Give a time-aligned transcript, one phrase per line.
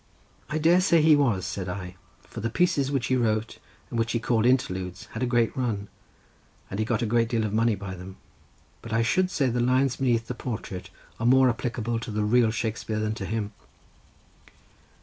[0.49, 3.59] "I dare say he was," said I, "for the pieces which he wrote,
[3.91, 5.89] and which he called Interludes, had a great run,
[6.71, 8.17] and he got a great deal of money by them,
[8.81, 12.49] but I should say the lines beneath the portrait are more applicable to the real
[12.49, 13.51] Shakespear than to him."